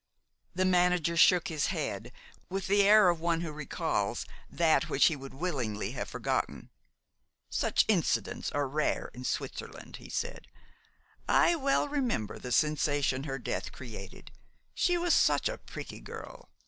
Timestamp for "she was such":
14.73-15.47